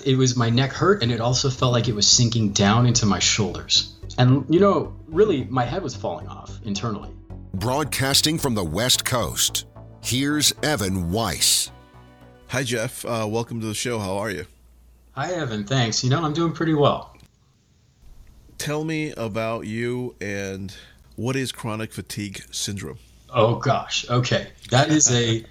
[0.00, 0.08] correct.
[0.08, 3.06] It was my neck hurt, and it also felt like it was sinking down into
[3.06, 3.94] my shoulders.
[4.18, 7.10] And, you know, really, my head was falling off internally.
[7.54, 9.66] Broadcasting from the West Coast,
[10.02, 11.70] here's Evan Weiss.
[12.48, 13.04] Hi, Jeff.
[13.04, 13.98] Uh, welcome to the show.
[13.98, 14.46] How are you?
[15.12, 15.64] Hi, Evan.
[15.64, 16.02] Thanks.
[16.02, 17.16] You know, I'm doing pretty well.
[18.58, 20.74] Tell me about you and
[21.16, 22.98] what is chronic fatigue syndrome?
[23.32, 24.08] Oh, gosh.
[24.10, 24.48] Okay.
[24.70, 25.44] That is a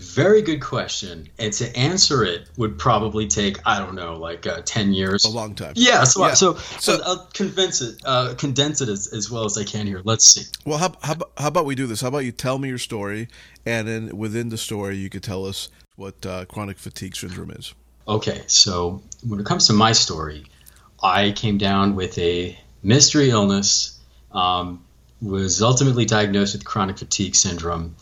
[0.00, 1.28] very good question.
[1.38, 5.24] And to answer it would probably take, I don't know, like uh, 10 years.
[5.24, 5.74] A long time.
[5.76, 6.04] Yeah.
[6.04, 6.34] So, yeah.
[6.34, 9.86] so, so I'll, I'll convince it, uh, condense it as, as well as I can
[9.86, 10.00] here.
[10.04, 10.42] Let's see.
[10.64, 12.00] Well, how, how, how about we do this?
[12.00, 13.28] How about you tell me your story,
[13.64, 17.74] and then within the story, you could tell us what uh, chronic fatigue syndrome is.
[18.08, 18.42] Okay.
[18.46, 20.46] So, when it comes to my story,
[21.02, 23.98] I came down with a mystery illness,
[24.32, 24.84] um,
[25.20, 27.94] was ultimately diagnosed with chronic fatigue syndrome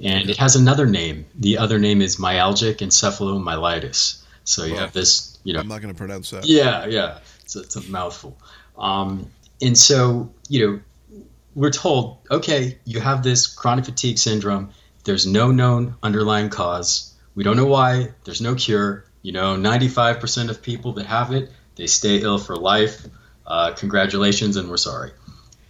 [0.00, 1.26] and it has another name.
[1.34, 4.22] The other name is myalgic encephalomyelitis.
[4.44, 5.60] So you well, have this, you know.
[5.60, 6.44] I'm not going to pronounce that.
[6.44, 7.18] Yeah, yeah.
[7.46, 8.38] So it's a mouthful.
[8.78, 9.30] Um,
[9.60, 11.24] and so, you know,
[11.54, 14.70] we're told, okay, you have this chronic fatigue syndrome.
[15.04, 17.14] There's no known underlying cause.
[17.34, 18.10] We don't know why.
[18.24, 19.04] There's no cure.
[19.22, 23.06] You know, 95% of people that have it, they stay ill for life.
[23.46, 25.12] Uh, congratulations, and we're sorry.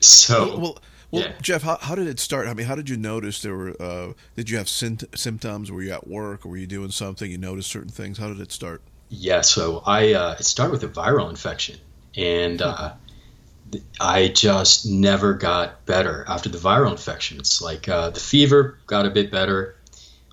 [0.00, 0.58] So.
[0.58, 0.78] Well,
[1.10, 1.32] well yeah.
[1.40, 2.48] Jeff, how, how did it start?
[2.48, 3.76] I mean, how did you notice there were?
[3.80, 5.70] Uh, did you have symptoms?
[5.70, 6.44] Were you at work?
[6.44, 7.30] Or were you doing something?
[7.30, 8.18] You noticed certain things.
[8.18, 8.82] How did it start?
[9.08, 11.78] Yeah, so I uh, it started with a viral infection,
[12.16, 12.94] and uh,
[14.00, 17.38] I just never got better after the viral infection.
[17.38, 19.76] It's like uh, the fever got a bit better,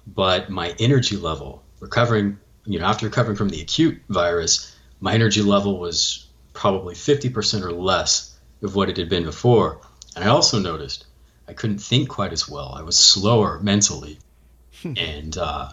[0.07, 5.41] but my energy level recovering, you know, after recovering from the acute virus, my energy
[5.41, 9.81] level was probably 50% or less of what it had been before.
[10.15, 11.05] And I also noticed
[11.47, 12.73] I couldn't think quite as well.
[12.75, 14.19] I was slower mentally.
[14.81, 14.93] Hmm.
[14.97, 15.69] and uh,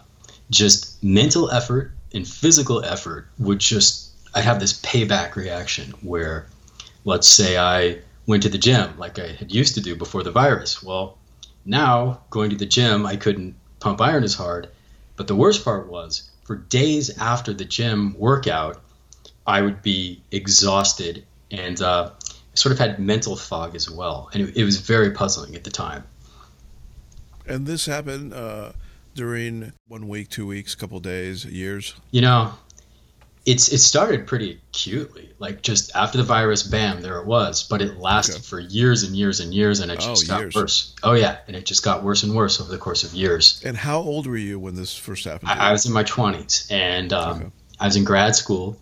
[0.49, 6.47] just mental effort and physical effort would just, I'd have this payback reaction where,
[7.03, 10.31] let's say I went to the gym like I had used to do before the
[10.31, 10.81] virus.
[10.81, 11.17] Well,
[11.65, 14.69] now going to the gym, I couldn't pump iron as hard.
[15.17, 18.81] But the worst part was for days after the gym workout,
[19.45, 22.11] I would be exhausted and uh,
[22.53, 25.71] sort of had mental fog as well, and it, it was very puzzling at the
[25.71, 26.03] time.
[27.47, 28.73] And this happened uh,
[29.15, 31.95] during one week, two weeks, couple days, years.
[32.11, 32.53] You know,
[33.45, 37.63] it's it started pretty acutely, like just after the virus, bam, there it was.
[37.63, 38.43] But it lasted okay.
[38.43, 40.55] for years and years and years, and it just oh, got years.
[40.55, 40.95] worse.
[41.03, 43.61] Oh yeah, and it just got worse and worse over the course of years.
[43.65, 45.49] And how old were you when this first happened?
[45.49, 47.51] I, I, was in my twenties, and um, okay.
[47.79, 48.79] I was in grad school,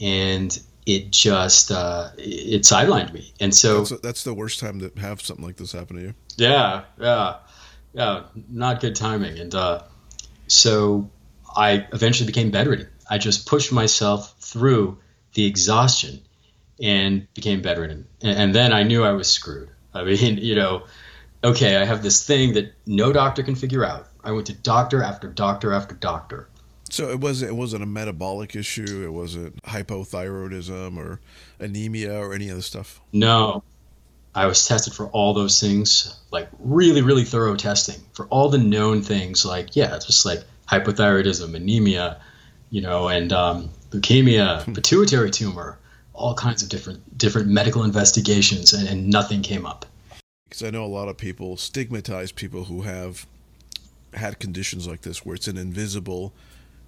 [0.00, 4.90] and it just uh, it sidelined me, and so that's, that's, the worst time to
[5.00, 6.14] have something like this happen to you.
[6.36, 7.36] Yeah, yeah,
[7.92, 9.82] yeah, not good timing, and uh,
[10.46, 11.10] so
[11.56, 12.88] I eventually became bedridden.
[13.10, 14.98] I just pushed myself through
[15.34, 16.20] the exhaustion
[16.80, 19.68] and became bedridden, and, and then I knew I was screwed.
[19.92, 20.84] I mean, you know,
[21.42, 24.06] okay, I have this thing that no doctor can figure out.
[24.22, 26.48] I went to doctor after doctor after doctor
[26.90, 29.02] so it wasn't it wasn't a metabolic issue.
[29.04, 31.20] It wasn't hypothyroidism or
[31.58, 33.00] anemia or any of other stuff.
[33.12, 33.62] No,
[34.34, 38.58] I was tested for all those things, like really really thorough testing for all the
[38.58, 39.44] known things.
[39.44, 42.20] Like yeah, just like hypothyroidism, anemia,
[42.70, 44.72] you know, and um, leukemia, hmm.
[44.72, 45.78] pituitary tumor,
[46.12, 49.86] all kinds of different different medical investigations, and, and nothing came up.
[50.48, 53.26] Because I know a lot of people stigmatize people who have
[54.14, 56.32] had conditions like this, where it's an invisible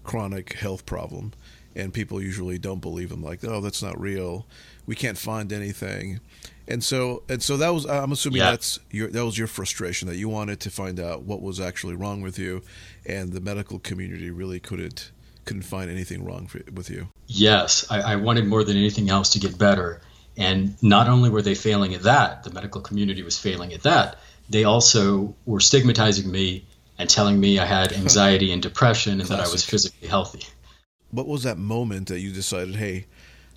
[0.08, 1.32] chronic health problem,
[1.76, 3.22] and people usually don't believe them.
[3.22, 4.46] Like, oh, that's not real.
[4.86, 6.20] We can't find anything,
[6.66, 7.84] and so and so that was.
[7.84, 8.52] I'm assuming yeah.
[8.52, 11.94] that's your that was your frustration that you wanted to find out what was actually
[11.94, 12.62] wrong with you,
[13.04, 15.12] and the medical community really couldn't
[15.44, 17.08] couldn't find anything wrong for, with you.
[17.26, 20.00] Yes, I, I wanted more than anything else to get better.
[20.38, 24.18] And not only were they failing at that, the medical community was failing at that,
[24.48, 26.64] they also were stigmatizing me
[26.98, 29.44] and telling me I had anxiety and depression and Classic.
[29.44, 30.44] that I was physically healthy.
[31.10, 33.06] What was that moment that you decided, hey,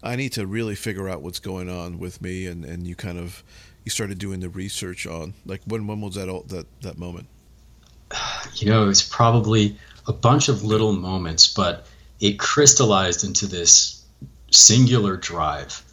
[0.03, 3.17] I need to really figure out what's going on with me, and, and you kind
[3.17, 3.43] of
[3.83, 7.27] you started doing the research on like when when was that all, that that moment?
[8.55, 9.77] You know, it's probably
[10.07, 11.87] a bunch of little moments, but
[12.19, 14.03] it crystallized into this
[14.51, 15.83] singular drive.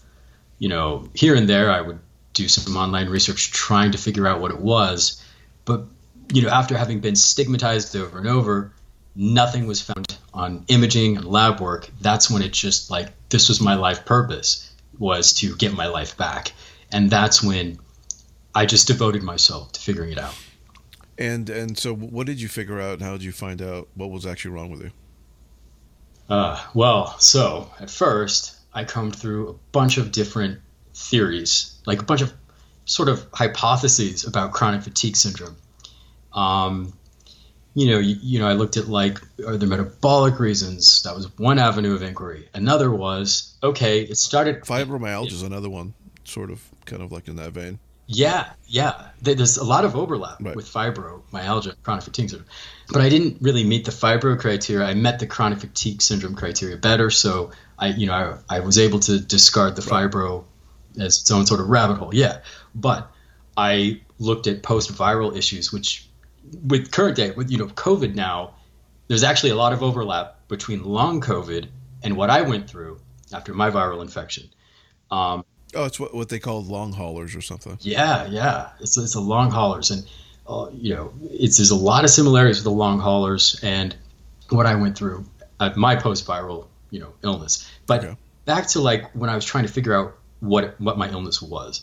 [0.58, 2.00] You know, here and there I would
[2.34, 5.22] do some online research trying to figure out what it was,
[5.64, 5.86] but
[6.32, 8.72] you know, after having been stigmatized over and over,
[9.14, 11.88] nothing was found on imaging and lab work.
[12.00, 16.16] That's when it just like this was my life purpose was to get my life
[16.16, 16.52] back,
[16.92, 17.78] and that's when
[18.54, 20.34] I just devoted myself to figuring it out.
[21.18, 23.00] And and so, what did you figure out?
[23.00, 24.90] How did you find out what was actually wrong with you?
[26.28, 30.60] Uh, well, so at first, I combed through a bunch of different
[30.94, 32.32] theories, like a bunch of
[32.84, 35.56] sort of hypotheses about chronic fatigue syndrome.
[36.32, 36.92] Um,
[37.74, 41.02] you know, you, you, know, I looked at like are there metabolic reasons?
[41.02, 42.48] That was one avenue of inquiry.
[42.54, 45.94] Another was okay, it started fibromyalgia is another one,
[46.24, 47.78] sort of, kind of like in that vein.
[48.10, 49.10] Yeah, yeah.
[49.20, 50.56] There's a lot of overlap right.
[50.56, 52.48] with fibromyalgia, chronic fatigue syndrome,
[52.90, 54.86] but I didn't really meet the fibro criteria.
[54.86, 58.78] I met the chronic fatigue syndrome criteria better, so I, you know, I, I was
[58.78, 60.10] able to discard the right.
[60.10, 60.44] fibro
[60.98, 62.14] as its own sort of rabbit hole.
[62.14, 62.40] Yeah,
[62.74, 63.12] but
[63.58, 66.07] I looked at post-viral issues, which
[66.62, 68.54] with current day, with you know COVID now,
[69.08, 71.68] there's actually a lot of overlap between long COVID
[72.02, 73.00] and what I went through
[73.32, 74.48] after my viral infection.
[75.10, 77.78] Um, oh, it's what, what they call long haulers or something.
[77.80, 80.08] Yeah, yeah, it's it's a long haulers, and
[80.46, 83.96] uh, you know, it's there's a lot of similarities with the long haulers and
[84.50, 85.26] what I went through
[85.60, 87.70] at my post-viral, you know, illness.
[87.86, 88.16] But okay.
[88.44, 91.82] back to like when I was trying to figure out what what my illness was.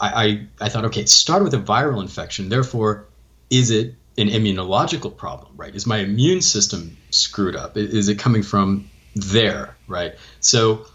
[0.00, 2.48] I, I, I thought, okay, it started with a viral infection.
[2.48, 3.06] Therefore,
[3.50, 5.74] is it an immunological problem, right?
[5.74, 7.76] Is my immune system screwed up?
[7.76, 10.14] Is it coming from there, right?
[10.40, 10.86] So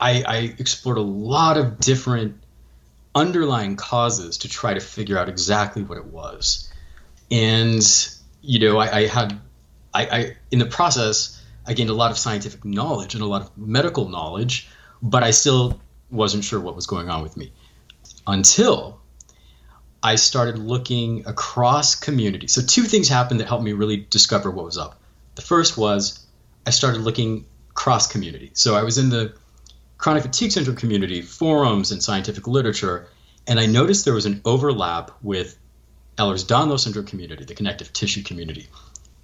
[0.00, 2.40] I, I explored a lot of different
[3.14, 6.72] underlying causes to try to figure out exactly what it was.
[7.30, 7.82] And,
[8.42, 9.40] you know, I, I had,
[9.92, 13.42] I, I, in the process, I gained a lot of scientific knowledge and a lot
[13.42, 14.68] of medical knowledge,
[15.02, 15.80] but I still
[16.10, 17.52] wasn't sure what was going on with me
[18.26, 19.00] until
[20.04, 22.52] I started looking across communities.
[22.52, 25.00] So, two things happened that helped me really discover what was up.
[25.34, 26.24] The first was
[26.66, 28.50] I started looking cross community.
[28.52, 29.34] So, I was in the
[29.96, 33.08] chronic fatigue syndrome community, forums, and scientific literature,
[33.46, 35.56] and I noticed there was an overlap with
[36.18, 38.68] Ehlers-Danlos syndrome community, the connective tissue community.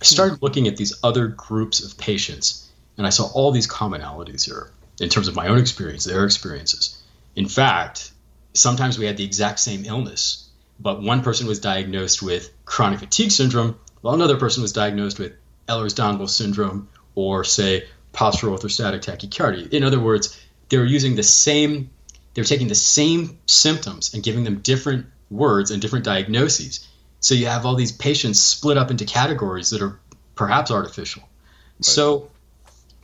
[0.00, 0.44] I started hmm.
[0.46, 5.10] looking at these other groups of patients, and I saw all these commonalities here in
[5.10, 7.02] terms of my own experience, their experiences.
[7.36, 8.12] In fact,
[8.54, 10.49] sometimes we had the exact same illness,
[10.80, 15.32] but one person was diagnosed with chronic fatigue syndrome, while another person was diagnosed with
[15.68, 19.72] Ehlers-Danlos syndrome or, say, postural orthostatic tachycardia.
[19.72, 21.90] In other words, they were using the same,
[22.34, 26.88] they were taking the same symptoms and giving them different words and different diagnoses.
[27.20, 30.00] So you have all these patients split up into categories that are
[30.34, 31.22] perhaps artificial.
[31.22, 31.84] Right.
[31.84, 32.30] So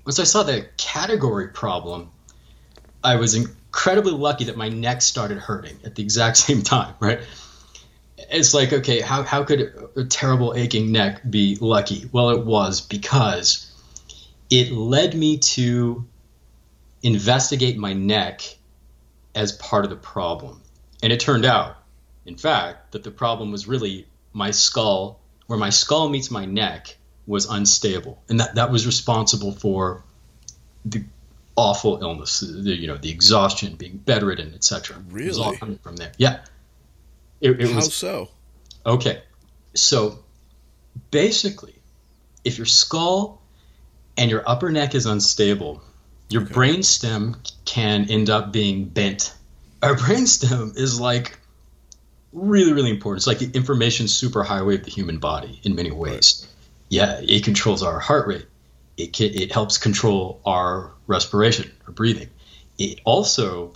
[0.06, 2.08] once I saw the category problem,
[3.04, 7.20] I was incredibly lucky that my neck started hurting at the exact same time, right?
[8.18, 12.08] It's like, okay, how, how could a terrible aching neck be lucky?
[12.10, 13.72] Well, it was because
[14.50, 16.06] it led me to
[17.02, 18.42] investigate my neck
[19.34, 20.62] as part of the problem.
[21.02, 21.76] And it turned out,
[22.24, 26.96] in fact, that the problem was really my skull, where my skull meets my neck
[27.26, 30.04] was unstable, and that that was responsible for
[30.84, 31.04] the
[31.56, 34.96] awful illness, the, you know, the exhaustion, being bedridden, etc.
[35.10, 36.12] Really, it was all coming from there.
[36.18, 36.40] Yeah.
[37.40, 38.28] It, it How was, so?
[38.84, 39.22] Okay,
[39.74, 40.18] so
[41.10, 41.74] basically,
[42.44, 43.42] if your skull
[44.16, 45.82] and your upper neck is unstable,
[46.28, 46.54] your okay.
[46.54, 49.34] brainstem can end up being bent.
[49.82, 51.38] Our brainstem is like
[52.32, 53.20] really, really important.
[53.20, 56.42] It's like the information superhighway of the human body in many ways.
[56.42, 56.52] Right
[56.88, 58.46] yeah, it controls our heart rate.
[58.96, 62.30] It can, it helps control our respiration, our breathing.
[62.78, 63.74] It also,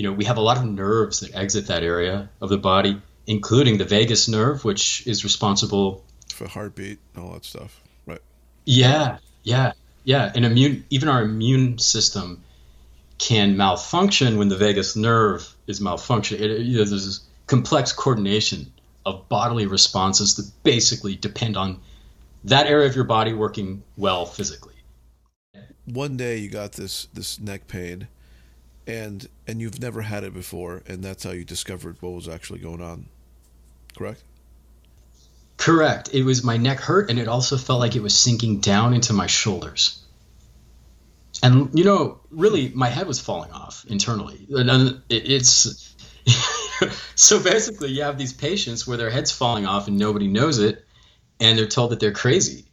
[0.00, 3.02] you know, we have a lot of nerves that exit that area of the body,
[3.26, 6.02] including the vagus nerve, which is responsible
[6.32, 7.82] for heartbeat and all that stuff.
[8.06, 8.22] Right.
[8.64, 9.72] Yeah, yeah,
[10.04, 10.32] yeah.
[10.34, 12.42] And immune, even our immune system
[13.18, 16.40] can malfunction when the vagus nerve is malfunctioning.
[16.40, 18.72] It, you know, there's this complex coordination
[19.04, 21.78] of bodily responses that basically depend on
[22.44, 24.76] that area of your body working well physically.
[25.84, 28.08] One day you got this this neck pain
[28.90, 32.58] and and you've never had it before and that's how you discovered what was actually
[32.58, 33.06] going on.
[33.96, 34.22] Correct?
[35.56, 36.10] Correct.
[36.12, 39.12] It was my neck hurt and it also felt like it was sinking down into
[39.12, 40.02] my shoulders.
[41.42, 44.46] And you know, really my head was falling off internally.
[45.08, 45.94] It's
[47.14, 50.84] so basically you have these patients where their head's falling off and nobody knows it
[51.38, 52.64] and they're told that they're crazy.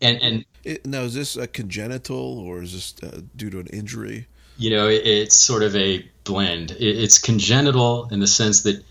[0.00, 3.66] And and it, now is this a congenital or is this uh, due to an
[3.68, 4.28] injury?
[4.58, 6.70] You know, it, it's sort of a blend.
[6.72, 8.84] It, it's congenital in the sense that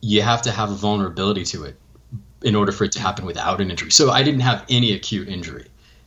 [0.00, 1.76] you have to have a vulnerability to it
[2.42, 3.90] in order for it to happen without an injury.
[3.90, 5.66] So I didn't have any acute injury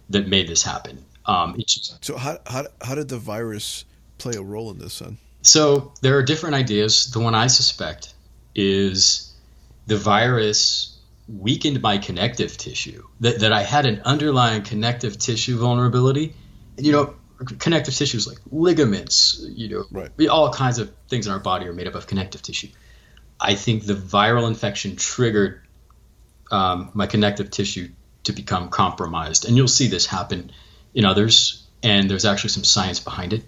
[0.10, 1.04] that made this happen.
[1.26, 3.86] Um, just, so how, how how did the virus
[4.18, 5.18] play a role in this then?
[5.42, 7.12] So there are different ideas.
[7.12, 8.14] The one I suspect
[8.56, 9.34] is
[9.88, 16.34] the virus weakened my connective tissue, that, that I had an underlying connective tissue vulnerability
[16.78, 17.14] And, you know,
[17.46, 20.28] connective tissues like ligaments, you know, right.
[20.30, 22.70] all kinds of things in our body are made up of connective tissue.
[23.40, 25.62] I think the viral infection triggered
[26.52, 27.90] um, my connective tissue
[28.24, 29.46] to become compromised.
[29.46, 30.52] And you'll see this happen
[30.94, 33.44] in others, and there's actually some science behind it.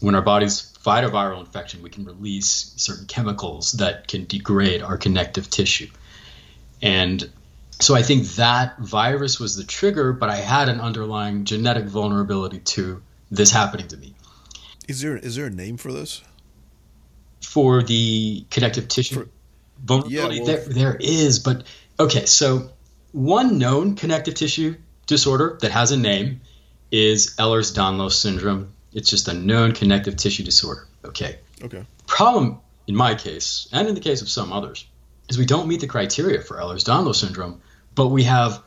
[0.00, 4.82] When our bodies fight a viral infection, we can release certain chemicals that can degrade
[4.82, 5.88] our connective tissue.
[6.82, 7.30] And
[7.80, 12.58] so I think that virus was the trigger, but I had an underlying genetic vulnerability
[12.58, 14.14] to this happening to me.
[14.88, 16.22] Is there is there a name for this?
[17.42, 19.28] For the connective tissue for,
[19.82, 21.64] vulnerability, yeah, well, there, there is, but
[21.98, 22.26] okay.
[22.26, 22.70] So
[23.12, 26.40] one known connective tissue disorder that has a name
[26.90, 28.72] is Ehlers-Danlos syndrome.
[28.92, 30.86] It's just a known connective tissue disorder.
[31.04, 31.38] Okay.
[31.62, 31.84] Okay.
[32.06, 34.86] Problem in my case, and in the case of some others,
[35.28, 37.60] is we don't meet the criteria for Ehlers-Danlos syndrome,
[37.94, 38.62] but we have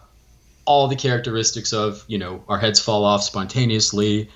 [0.65, 4.29] all the characteristics of, you know, our heads fall off spontaneously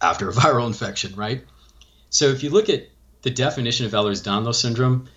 [0.00, 1.44] after a viral infection, right?
[2.10, 2.88] So if you look at
[3.22, 5.08] the definition of Ehlers-Danlos syndrome,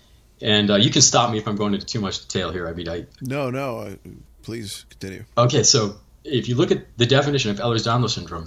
[0.42, 2.66] and uh, you can stop me if I'm going into too much detail here.
[2.66, 3.98] I mean, I no, no, I,
[4.42, 5.24] please continue.
[5.36, 8.46] Okay, so if you look at the definition of Ehlers-Danlos syndrome,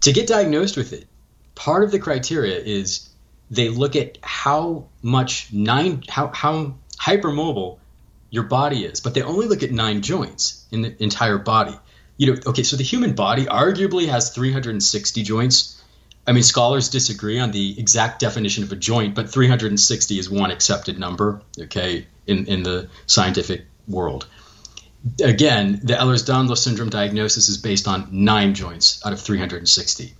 [0.00, 1.06] to get diagnosed with it,
[1.54, 3.08] part of the criteria is
[3.50, 7.78] they look at how much nine how how hypermobile
[8.30, 11.78] your body is, but they only look at nine joints in the entire body.
[12.16, 15.82] You know, okay, so the human body arguably has 360 joints.
[16.26, 20.50] I mean, scholars disagree on the exact definition of a joint, but 360 is one
[20.50, 24.26] accepted number, okay, in, in the scientific world.
[25.22, 30.14] Again, the Ehlers-Danlos syndrome diagnosis is based on nine joints out of 360.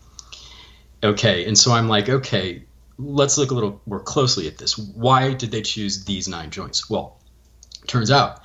[1.02, 2.62] Okay, and so I'm like, okay,
[2.98, 4.78] let's look a little more closely at this.
[4.78, 6.88] Why did they choose these nine joints?
[6.88, 7.18] Well,
[7.86, 8.42] turns out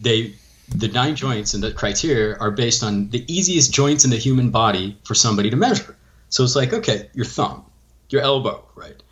[0.00, 0.34] they
[0.70, 4.50] the nine joints and the criteria are based on the easiest joints in the human
[4.50, 5.96] body for somebody to measure.
[6.28, 7.64] So it's like, okay, your thumb,
[8.08, 9.02] your elbow, right?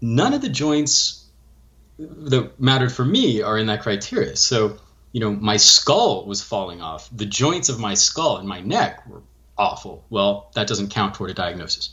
[0.00, 1.24] None of the joints
[1.98, 4.36] that mattered for me are in that criteria.
[4.36, 4.78] So,
[5.12, 7.08] you know, my skull was falling off.
[7.12, 9.22] The joints of my skull and my neck were
[9.58, 10.04] awful.
[10.08, 11.90] Well, that doesn't count toward a diagnosis.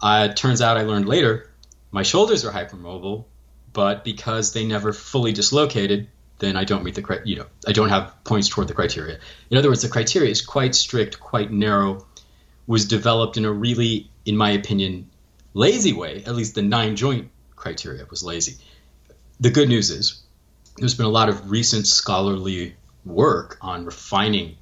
[0.00, 1.50] Uh, it turns out I learned later
[1.90, 3.24] my shoulders are hypermobile,
[3.72, 7.88] but because they never fully dislocated, then I don't meet the you know I don't
[7.88, 9.18] have points toward the criteria.
[9.50, 12.06] In other words, the criteria is quite strict, quite narrow,
[12.66, 15.10] was developed in a really, in my opinion,
[15.52, 16.22] lazy way.
[16.26, 18.56] At least the nine joint criteria was lazy.
[19.40, 20.22] The good news is
[20.76, 24.56] there's been a lot of recent scholarly work on refining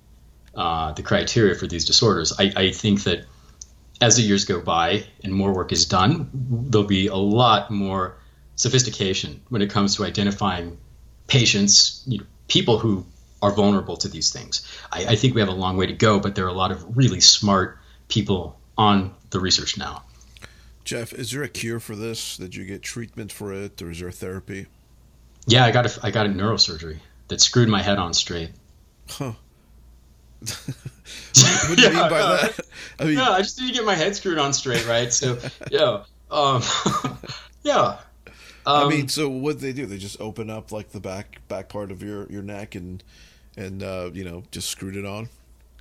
[0.54, 2.32] uh, the criteria for these disorders.
[2.38, 3.24] I, I think that
[4.00, 8.18] as the years go by and more work is done, there'll be a lot more
[8.56, 10.76] sophistication when it comes to identifying
[11.32, 13.06] patients, you know, people who
[13.40, 14.70] are vulnerable to these things.
[14.92, 16.70] I, I, think we have a long way to go, but there are a lot
[16.70, 20.04] of really smart people on the research now.
[20.84, 22.36] Jeff, is there a cure for this?
[22.36, 24.66] Did you get treatment for it, or is there a therapy?
[25.46, 26.98] Yeah, I got a, I got a neurosurgery
[27.28, 28.50] that screwed my head on straight.
[29.08, 29.32] Huh.
[30.42, 32.60] what do you yeah, mean by that?
[32.98, 35.10] I mean, yeah, I just need to get my head screwed on straight, right?
[35.10, 35.38] So,
[35.70, 36.62] yeah, um,
[37.62, 38.00] yeah.
[38.64, 39.86] Um, I mean, so what they do?
[39.86, 43.02] They just open up like the back back part of your your neck and
[43.56, 45.28] and uh, you know just screwed it on.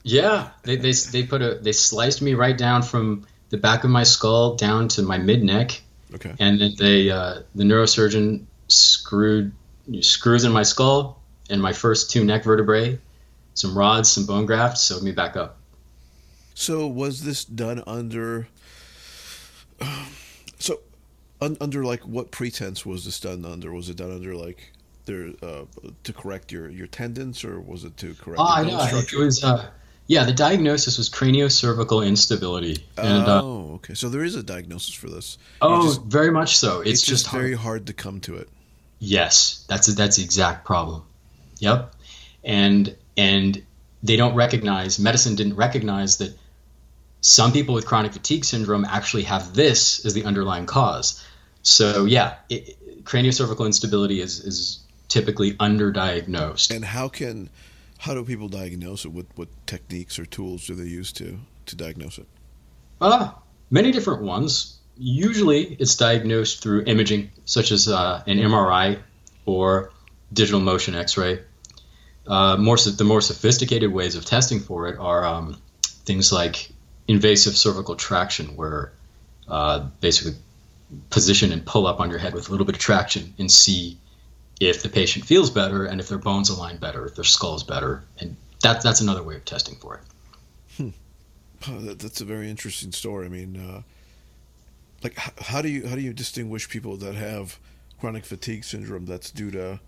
[0.04, 3.90] Yeah, they, they they put a they sliced me right down from the back of
[3.90, 5.82] my skull down to my mid neck.
[6.14, 6.34] Okay.
[6.40, 9.52] And then they uh, the neurosurgeon screwed
[10.02, 13.00] screws in my skull and my first two neck vertebrae
[13.54, 15.58] some rods, some bone graft, sewed me back up.
[16.54, 18.48] So was this done under?
[20.60, 20.80] so,
[21.42, 23.72] un, under like what pretense was this done under?
[23.74, 24.72] Was it done under like
[25.06, 25.64] there uh,
[26.04, 28.40] to correct your your tendons, or was it to correct?
[28.40, 28.80] Oh, I know.
[28.82, 29.44] It was.
[29.44, 29.70] Uh,
[30.08, 32.86] yeah, the diagnosis was craniocervical instability.
[32.98, 33.94] And, uh, oh, uh, okay.
[33.94, 35.38] So there is a diagnosis for this.
[35.62, 36.82] Oh, just, very much so.
[36.82, 38.50] It's, it's just, just very hard to come to it.
[39.00, 41.04] Yes, that's a, that's the exact problem.
[41.60, 41.96] Yep.
[42.44, 43.64] And and
[44.04, 46.38] they don't recognize medicine didn't recognize that
[47.22, 51.24] some people with chronic fatigue syndrome actually have this as the underlying cause.
[51.64, 56.76] So yeah, it, craniocervical instability is is typically underdiagnosed.
[56.76, 57.50] And how can
[58.00, 59.12] how do people diagnose it?
[59.12, 62.28] What what techniques or tools do they use to to diagnose it?
[63.00, 64.78] Ah, many different ones.
[64.98, 69.00] Usually, it's diagnosed through imaging, such as uh, an MRI
[69.46, 69.92] or
[70.32, 71.40] digital motion X-ray
[72.28, 76.72] uh, more the more sophisticated ways of testing for it are um, things like
[77.08, 78.94] invasive cervical traction, where
[79.48, 80.34] uh, basically
[81.10, 83.98] position and pull up on your head with a little bit of traction and see
[84.60, 88.04] if the patient feels better and if their bones align better, if their skull's better,
[88.20, 90.02] and that that's another way of testing for it.
[90.78, 91.96] Hmm.
[91.96, 93.26] that's a very interesting story.
[93.26, 93.82] I mean, uh,
[95.04, 97.58] like how do you how do you distinguish people that have
[98.00, 99.80] chronic fatigue syndrome that's due to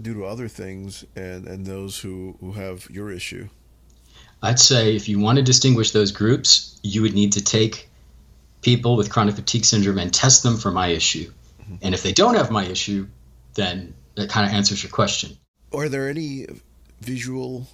[0.00, 3.48] due to other things and and those who who have your issue?
[4.42, 7.87] I'd say if you want to distinguish those groups, you would need to take
[8.62, 11.30] people with chronic fatigue syndrome and test them for my issue.
[11.62, 11.76] Mm-hmm.
[11.82, 13.08] And if they don't have my issue,
[13.54, 15.36] then that kind of answers your question.
[15.72, 16.46] Are there any
[17.00, 17.68] visual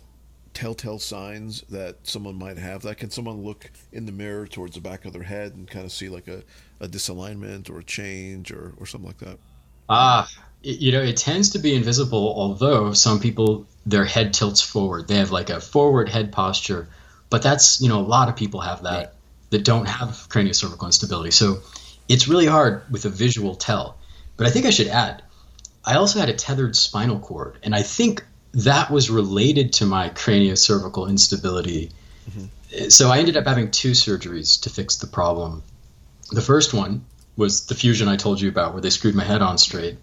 [0.53, 2.97] telltale signs that someone might have that?
[2.99, 5.93] Can someone look in the mirror towards the back of their head and kind of
[5.93, 6.43] see like a,
[6.81, 9.39] a disalignment or a change or, or something like that?
[9.89, 10.29] Ah,
[10.63, 15.09] you know, it tends to be invisible, although some people, their head tilts forward.
[15.09, 16.89] They have like a forward head posture,
[17.29, 19.15] but that's, you know, a lot of people have that.
[19.51, 21.31] That don't have craniocervical instability.
[21.31, 21.61] So
[22.09, 23.97] it's really hard with a visual tell.
[24.37, 25.23] But I think I should add,
[25.85, 30.11] I also had a tethered spinal cord, and I think that was related to my
[30.11, 31.91] craniocervical instability.
[32.31, 32.89] Mm-hmm.
[32.89, 35.63] So I ended up having two surgeries to fix the problem.
[36.31, 37.05] The first one
[37.37, 39.99] was the fusion I told you about, where they screwed my head on straight.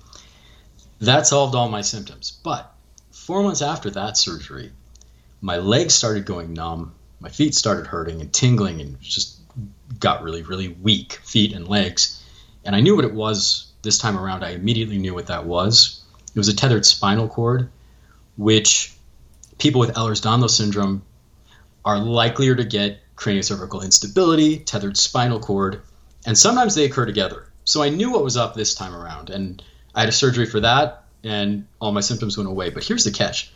[1.00, 2.40] That solved all my symptoms.
[2.44, 2.72] But
[3.12, 4.72] four months after that surgery,
[5.42, 9.40] my legs started going numb, my feet started hurting and tingling, and just
[10.00, 12.22] got really, really weak feet and legs.
[12.66, 14.44] And I knew what it was this time around.
[14.44, 16.04] I immediately knew what that was.
[16.34, 17.70] It was a tethered spinal cord
[18.38, 18.94] which
[19.58, 21.04] people with Ehlers-Danlos syndrome
[21.86, 25.82] are likelier to get craniocervical instability, tethered spinal cord,
[26.26, 27.48] and sometimes they occur together.
[27.66, 29.62] So I knew what was up this time around, and
[29.94, 32.70] I had a surgery for that, and all my symptoms went away.
[32.70, 33.52] But here's the catch: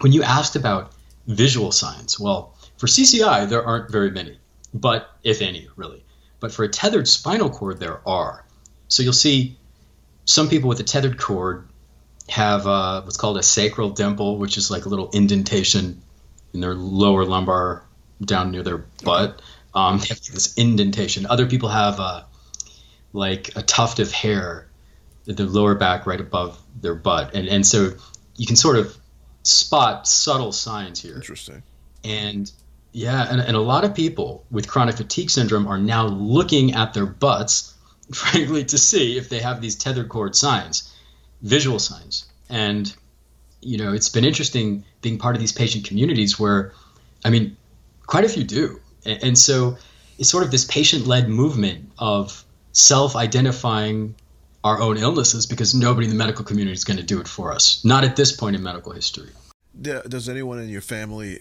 [0.00, 0.92] when you asked about
[1.26, 4.38] visual signs, well, for CCI there aren't very many,
[4.72, 6.04] but if any, really.
[6.40, 8.44] But for a tethered spinal cord, there are.
[8.88, 9.56] So you'll see
[10.24, 11.68] some people with a tethered cord
[12.28, 16.02] have uh, what's called a sacral dimple, which is like a little indentation
[16.52, 17.84] in their lower lumbar
[18.22, 19.42] down near their butt.
[19.74, 21.26] Um, they have this indentation.
[21.26, 22.24] Other people have uh,
[23.12, 24.68] like a tuft of hair
[25.28, 27.34] at their lower back right above their butt.
[27.34, 27.92] And, and so
[28.36, 28.96] you can sort of
[29.42, 31.16] spot subtle signs here.
[31.16, 31.62] Interesting.
[32.02, 32.50] And
[32.94, 36.94] yeah, and, and a lot of people with chronic fatigue syndrome are now looking at
[36.94, 37.74] their butts,
[38.14, 40.90] frankly, to see if they have these tethered cord signs
[41.42, 42.26] visual signs.
[42.48, 42.94] And,
[43.60, 46.72] you know, it's been interesting being part of these patient communities where,
[47.24, 47.56] I mean,
[48.06, 48.80] quite a few do.
[49.04, 49.76] And, and so
[50.16, 54.14] it's sort of this patient led movement of self identifying
[54.62, 57.52] our own illnesses because nobody in the medical community is going to do it for
[57.52, 57.84] us.
[57.84, 59.30] Not at this point in medical history.
[59.82, 61.40] Does anyone in your family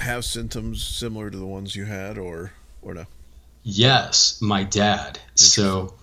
[0.00, 3.06] have symptoms similar to the ones you had, or or no?
[3.62, 5.18] Yes, my dad.
[5.34, 5.94] So,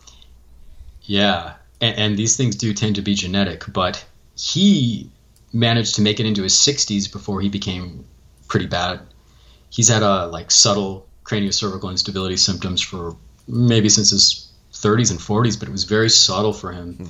[1.03, 4.03] yeah, and, and these things do tend to be genetic, but
[4.36, 5.10] he
[5.53, 8.05] managed to make it into his 60s before he became
[8.47, 8.99] pretty bad.
[9.69, 13.15] He's had a like subtle craniocervical instability symptoms for
[13.47, 16.93] maybe since his 30s and 40s, but it was very subtle for him.
[16.93, 17.05] Hmm.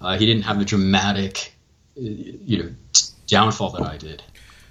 [0.00, 1.52] Uh, he didn't have the dramatic,
[1.96, 2.70] uh, you know,
[3.26, 4.22] downfall that I did.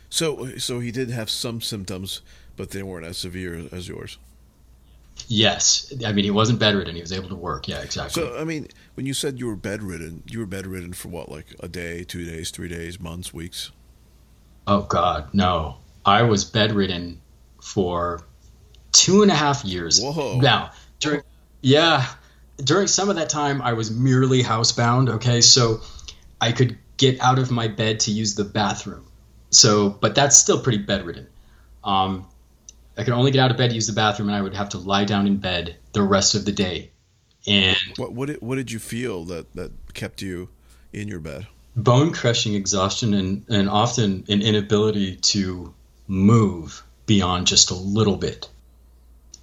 [0.10, 2.22] So, so he did have some symptoms,
[2.58, 4.18] but they weren't as severe as yours.
[5.28, 7.68] Yes, I mean he wasn't bedridden; he was able to work.
[7.68, 8.24] Yeah, exactly.
[8.24, 11.56] So I mean, when you said you were bedridden, you were bedridden for what, like
[11.60, 13.72] a day, two days, three days, months, weeks?
[14.66, 15.78] Oh God, no!
[16.06, 17.22] I was bedridden
[17.62, 18.22] for
[18.92, 20.02] two and a half years.
[20.02, 20.40] Whoa!
[20.40, 21.22] Now, during
[21.62, 22.08] yeah,
[22.64, 25.10] during some of that time, I was merely housebound.
[25.10, 25.82] Okay, so
[26.40, 29.06] I could get out of my bed to use the bathroom.
[29.52, 31.28] So, but that's still pretty bedridden.
[31.84, 32.28] Um,
[32.98, 34.70] I could only get out of bed, to use the bathroom, and I would have
[34.70, 36.92] to lie down in bed the rest of the day.
[37.48, 40.50] And what what did, what did you feel that that kept you
[40.92, 41.48] in your bed?
[41.76, 45.74] Bone crushing exhaustion and and often an inability to
[46.08, 48.50] move beyond just a little bit.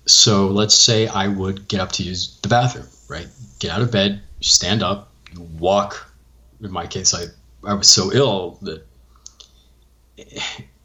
[0.04, 3.26] So let's say I would get up to use the bathroom, right?
[3.58, 5.10] Get out of bed, stand up,
[5.58, 6.12] walk.
[6.60, 7.24] In my case, I
[7.64, 8.86] I was so ill that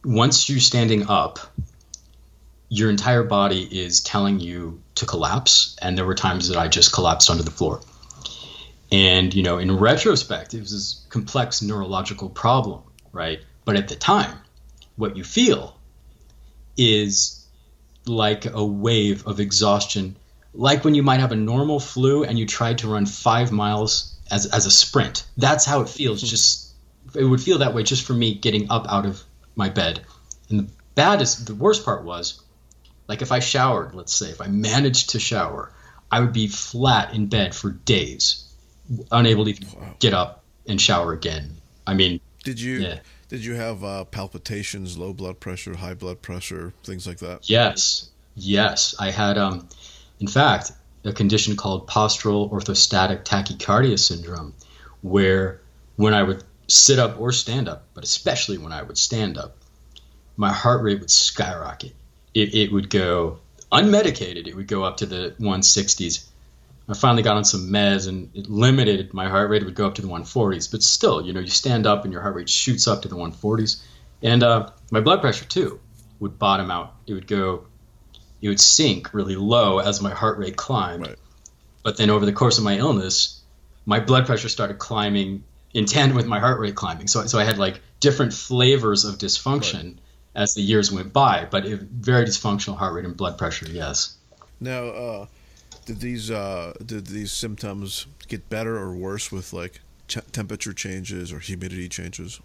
[0.03, 1.39] once you're standing up,
[2.69, 5.75] your entire body is telling you to collapse.
[5.81, 7.81] And there were times that I just collapsed onto the floor.
[8.91, 13.39] And, you know, in retrospect, it was this complex neurological problem, right?
[13.63, 14.37] But at the time,
[14.95, 15.77] what you feel
[16.77, 17.45] is
[18.05, 20.15] like a wave of exhaustion,
[20.53, 24.17] like when you might have a normal flu and you try to run five miles
[24.29, 25.25] as, as a sprint.
[25.37, 26.21] That's how it feels.
[26.21, 26.27] Hmm.
[26.27, 26.70] Just
[27.15, 29.23] it would feel that way just for me getting up out of
[29.55, 30.01] my bed.
[30.49, 32.41] And the baddest, the worst part was
[33.07, 35.71] like if I showered, let's say, if I managed to shower,
[36.11, 38.51] I would be flat in bed for days,
[39.11, 39.95] unable to wow.
[39.99, 41.57] get up and shower again.
[41.87, 42.99] I mean, did you yeah.
[43.29, 47.49] did you have uh, palpitations, low blood pressure, high blood pressure, things like that?
[47.49, 49.67] Yes, Yes, I had, um,
[50.19, 50.71] in fact,
[51.03, 54.53] a condition called postural orthostatic tachycardia syndrome,
[55.01, 55.61] where
[55.95, 59.57] when I would sit up or stand up, but especially when I would stand up,
[60.37, 61.93] my heart rate would skyrocket.
[62.33, 63.39] It, it would go
[63.71, 66.25] unmedicated, it would go up to the 160s.
[66.89, 69.61] I finally got on some meds and it limited my heart rate.
[69.61, 72.11] It would go up to the 140s, but still, you know, you stand up and
[72.11, 73.81] your heart rate shoots up to the 140s.
[74.21, 75.79] And uh, my blood pressure too
[76.19, 76.93] would bottom out.
[77.07, 77.65] It would go,
[78.41, 81.07] it would sink really low as my heart rate climbed.
[81.07, 81.15] Right.
[81.83, 83.41] But then over the course of my illness,
[83.85, 87.07] my blood pressure started climbing in tandem with my heart rate climbing.
[87.07, 89.97] So, so I had like different flavors of dysfunction right.
[90.35, 93.67] as the years went by, but it, very dysfunctional heart rate and blood pressure.
[93.69, 94.17] Yes.
[94.59, 95.25] Now, uh,
[95.85, 101.39] did these uh, did these symptoms get better or worse with like temperature changes or
[101.39, 102.39] humidity changes?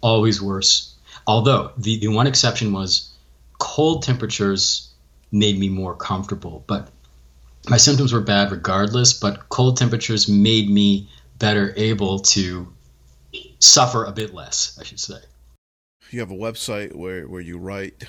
[0.00, 0.94] Always worse.
[1.26, 3.12] Although the, the one exception was
[3.58, 4.92] cold temperatures
[5.30, 6.90] made me more comfortable, but
[7.68, 9.12] my symptoms were bad regardless.
[9.12, 11.08] But cold temperatures made me
[11.44, 12.72] better able to
[13.58, 15.18] suffer a bit less, I should say.
[16.10, 18.02] You have a website where, where you write.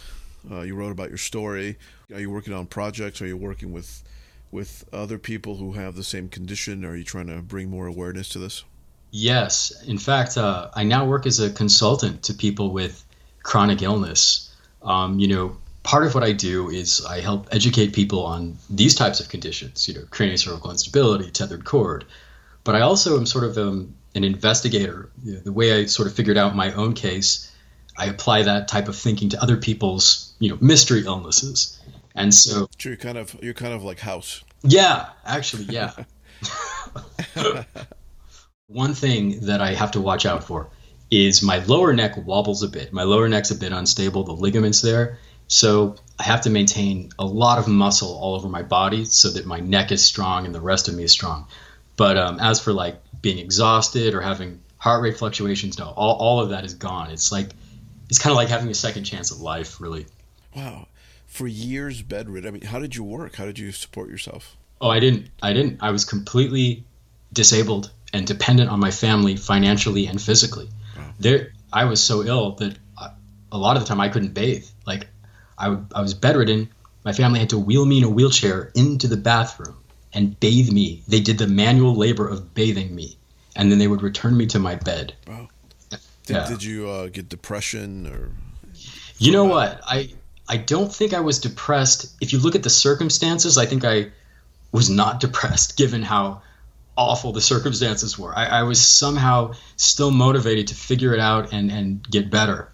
[0.50, 1.78] Uh, you wrote about your story.
[2.14, 3.22] Are you working on projects?
[3.22, 4.04] Are you working with
[4.52, 6.86] with other people who have the same condition?
[6.86, 8.64] Are you trying to bring more awareness to this?
[9.12, 9.84] Yes.
[9.86, 13.04] In fact, uh, I now work as a consultant to people with
[13.44, 14.56] chronic illness.
[14.82, 18.96] Um, you know, part of what I do is I help educate people on these
[18.96, 22.06] types of conditions, you know, craniocervical instability, tethered cord,
[22.66, 25.10] but I also am sort of um, an investigator.
[25.24, 27.50] You know, the way I sort of figured out my own case,
[27.98, 31.80] I apply that type of thinking to other people's, you know, mystery illnesses.
[32.14, 34.44] And so, so you're kind of you're kind of like House.
[34.64, 35.94] Yeah, actually, yeah.
[38.68, 40.70] One thing that I have to watch out for
[41.12, 42.92] is my lower neck wobbles a bit.
[42.92, 45.20] My lower neck's a bit unstable, the ligaments there.
[45.48, 49.46] So I have to maintain a lot of muscle all over my body so that
[49.46, 51.48] my neck is strong and the rest of me is strong.
[51.96, 56.40] But um, as for like being exhausted or having heart rate fluctuations, no, all, all
[56.42, 57.12] of that is gone.
[57.12, 57.50] It's like
[58.10, 60.06] it's kind of like having a second chance at life, really.
[60.56, 60.88] Wow,
[61.28, 62.48] for years bedridden.
[62.48, 63.36] I mean, how did you work?
[63.36, 64.58] How did you support yourself?
[64.82, 65.30] Oh, I didn't.
[65.42, 65.82] I didn't.
[65.82, 66.84] I was completely
[67.32, 70.70] disabled and dependent on my family financially and physically.
[70.98, 71.04] Wow.
[71.20, 72.78] There, I was so ill that
[73.52, 74.66] a lot of the time I couldn't bathe.
[74.86, 75.08] Like,
[75.58, 76.70] I, I was bedridden.
[77.04, 79.78] My family had to wheel me in a wheelchair into the bathroom
[80.16, 81.04] and bathe me.
[81.08, 83.18] They did the manual labor of bathing me,
[83.56, 85.14] and then they would return me to my bed.
[85.28, 85.50] Wow.
[85.90, 86.48] Did, yeah.
[86.48, 88.32] did you uh, get depression or?
[89.20, 89.82] You know what?
[89.86, 90.14] I
[90.48, 92.16] I don't think I was depressed.
[92.22, 94.12] If you look at the circumstances, I think I
[94.72, 96.42] was not depressed, given how
[96.98, 98.36] awful the circumstances were.
[98.36, 102.72] I, I was somehow still motivated to figure it out and and get better.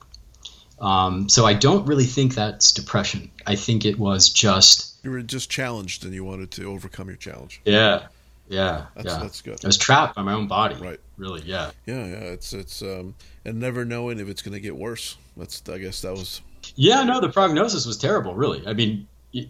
[0.80, 3.30] Um, so I don't really think that's depression.
[3.46, 7.18] I think it was just you were just challenged and you wanted to overcome your
[7.18, 7.62] challenge.
[7.66, 8.08] Yeah,
[8.48, 9.20] yeah, that's, yeah.
[9.20, 9.64] That's good.
[9.64, 10.76] I was trapped by my own body.
[10.76, 11.00] Right.
[11.18, 11.42] Really.
[11.44, 11.72] Yeah.
[11.86, 12.18] Yeah, yeah.
[12.18, 15.18] It's it's um and never knowing if it's going to get worse.
[15.38, 16.42] That's I guess that was.
[16.76, 17.04] Yeah.
[17.04, 18.36] No, the prognosis was terrible.
[18.36, 18.66] Really.
[18.68, 19.48] I mean, you,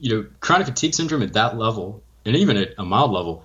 [0.00, 3.44] you know, chronic fatigue syndrome at that level, and even at a mild level,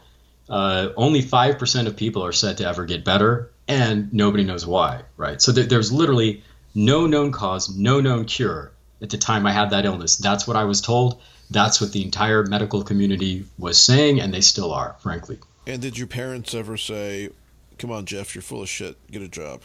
[0.50, 4.66] uh, only five percent of people are said to ever get better, and nobody knows
[4.66, 5.02] why.
[5.18, 5.42] Right.
[5.42, 9.72] So there, there's literally no known cause, no known cure at the time I had
[9.72, 10.16] that illness.
[10.16, 11.22] That's what I was told
[11.54, 15.40] that's what the entire medical community was saying, and they still are, frankly.
[15.66, 17.30] And did your parents ever say,
[17.78, 18.98] "Come on, Jeff, you're full of shit.
[19.12, 19.62] Get a job"?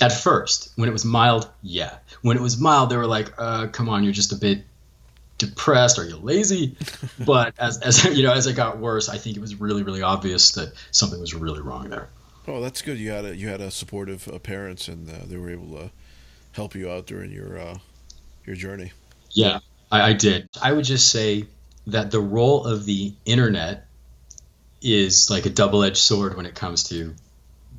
[0.00, 1.96] At first, when it was mild, yeah.
[2.22, 4.64] When it was mild, they were like, uh, "Come on, you're just a bit
[5.38, 5.98] depressed.
[5.98, 6.76] Are you lazy?"
[7.24, 10.02] but as, as you know, as it got worse, I think it was really, really
[10.02, 12.08] obvious that something was really wrong there.
[12.48, 12.98] Oh, that's good.
[12.98, 15.90] You had a you had a supportive uh, parents, and uh, they were able to
[16.52, 17.78] help you out during your uh,
[18.44, 18.92] your journey.
[19.30, 19.60] Yeah,
[19.92, 20.48] I, I did.
[20.60, 21.44] I would just say
[21.86, 23.86] that the role of the internet
[24.80, 27.14] is like a double-edged sword when it comes to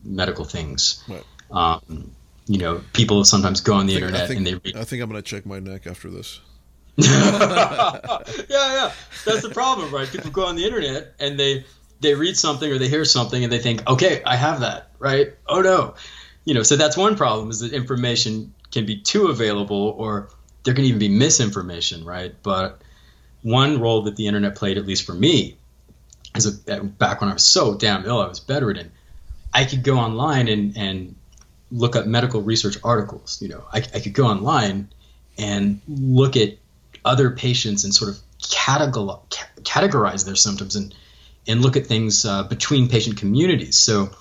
[0.05, 1.03] medical things.
[1.07, 1.23] Right.
[1.51, 2.11] Um,
[2.45, 4.77] you know, people sometimes go on the think, internet think, and they read.
[4.77, 6.39] I think I'm going to check my neck after this.
[6.97, 7.09] yeah,
[8.49, 8.91] yeah,
[9.25, 10.07] that's the problem, right?
[10.07, 11.65] People go on the internet and they
[12.01, 15.33] they read something or they hear something and they think, okay, I have that, right?
[15.47, 15.95] Oh no,
[16.45, 16.61] you know.
[16.61, 20.29] So that's one problem is that information can be too available or
[20.63, 22.33] there can even be misinformation, right?
[22.41, 22.81] But
[23.41, 25.57] one role that the internet played, at least for me,
[26.35, 28.91] is a, back when I was so damn ill, I was bedridden.
[29.53, 31.15] I could go online and, and
[31.71, 33.41] look up medical research articles.
[33.41, 34.89] You know, I, I could go online
[35.37, 36.57] and look at
[37.05, 39.21] other patients and sort of categorize,
[39.61, 40.95] categorize their symptoms and
[41.45, 43.77] and look at things uh, between patient communities.
[43.77, 44.11] So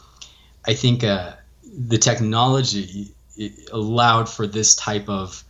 [0.67, 3.15] I think uh, the technology
[3.73, 5.45] allowed for this type of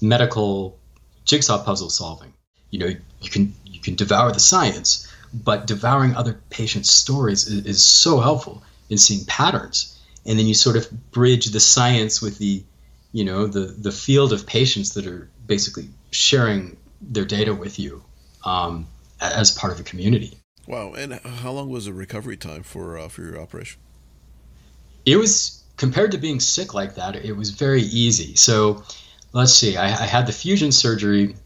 [0.00, 0.78] medical
[1.24, 2.32] jigsaw puzzle solving.
[2.70, 7.66] you know you can you can devour the science, but devouring other patients' stories is,
[7.66, 12.38] is so helpful in seeing patterns, and then you sort of bridge the science with
[12.38, 12.62] the
[13.12, 18.02] you know the the field of patients that are basically sharing their data with you
[18.44, 18.86] um,
[19.20, 20.38] as part of a community.
[20.66, 20.92] Wow!
[20.92, 23.80] And how long was the recovery time for uh, for your operation?
[25.06, 27.16] It was compared to being sick like that.
[27.16, 28.34] It was very easy.
[28.34, 28.82] So
[29.32, 29.76] let's see.
[29.76, 31.36] I, I had the fusion surgery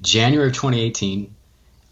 [0.00, 1.34] January of 2018.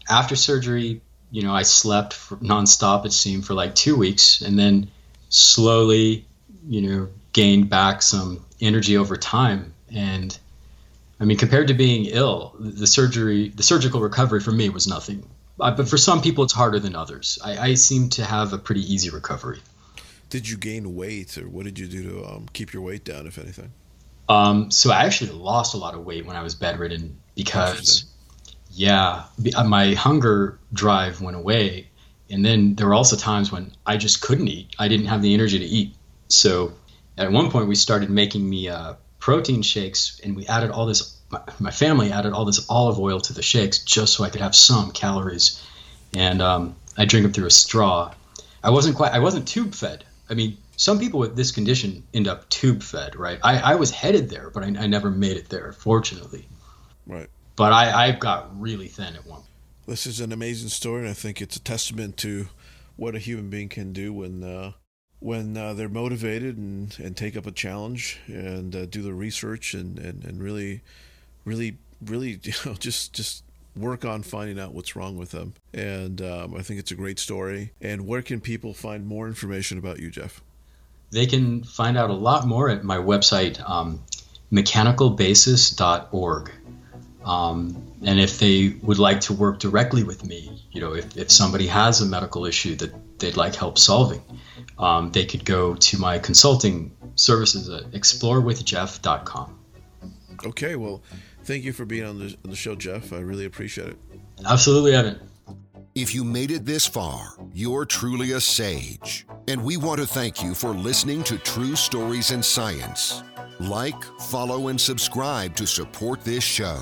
[0.09, 3.05] After surgery, you know, I slept nonstop.
[3.05, 4.89] It seemed for like two weeks, and then
[5.29, 6.25] slowly,
[6.67, 9.73] you know, gained back some energy over time.
[9.93, 10.37] And
[11.19, 15.27] I mean, compared to being ill, the surgery, the surgical recovery for me was nothing.
[15.59, 17.37] Uh, but for some people, it's harder than others.
[17.43, 19.59] I, I, seem to have a pretty easy recovery.
[20.29, 23.27] Did you gain weight, or what did you do to um, keep your weight down,
[23.27, 23.71] if anything?
[24.31, 28.05] Um, so I actually lost a lot of weight when I was bedridden because,
[28.71, 31.89] yeah, uh, my hunger drive went away,
[32.29, 34.73] and then there were also times when I just couldn't eat.
[34.79, 35.95] I didn't have the energy to eat.
[36.29, 36.71] So
[37.17, 41.17] at one point, we started making me uh, protein shakes, and we added all this.
[41.29, 44.41] My, my, family added all this olive oil to the shakes just so I could
[44.41, 45.61] have some calories,
[46.13, 48.13] and um, I drink them through a straw.
[48.63, 49.11] I wasn't quite.
[49.11, 50.05] I wasn't tube fed.
[50.29, 53.37] I mean, some people with this condition end up tube fed, right?
[53.43, 56.47] I, I was headed there, but I, I never made it there, fortunately.
[57.05, 57.29] Right.
[57.55, 59.43] But I, I got really thin at one.
[59.85, 62.47] This is an amazing story, and I think it's a testament to
[62.95, 64.71] what a human being can do when uh,
[65.19, 69.75] when uh, they're motivated and, and take up a challenge and uh, do the research
[69.75, 70.81] and, and, and really,
[71.45, 73.43] really, really, you know, just just
[73.75, 75.53] work on finding out what's wrong with them.
[75.75, 77.71] And um, I think it's a great story.
[77.79, 80.41] And where can people find more information about you, Jeff?
[81.11, 84.01] They can find out a lot more at my website, um,
[84.51, 86.51] mechanicalbasis.org.
[87.23, 91.31] Um, and if they would like to work directly with me, you know, if, if
[91.31, 94.21] somebody has a medical issue that they'd like help solving,
[94.79, 99.59] um, they could go to my consulting services at explorewithjeff.com.
[100.43, 101.03] Okay, well,
[101.43, 103.13] thank you for being on the, on the show, Jeff.
[103.13, 103.97] I really appreciate it.
[104.43, 105.19] Absolutely, Evan.
[105.93, 109.27] If you made it this far, you're truly a sage.
[109.49, 113.23] And we want to thank you for listening to True Stories in Science.
[113.59, 116.79] Like, follow, and subscribe to support this show.